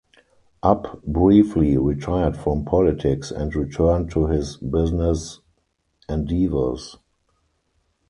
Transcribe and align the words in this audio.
Uy 0.63 0.97
briefly 1.05 1.77
retired 1.77 2.35
from 2.35 2.65
politics 2.65 3.29
and 3.29 3.53
return 3.53 4.07
to 4.07 4.25
his 4.25 4.57
business 4.57 5.41
endeavors. 6.09 6.97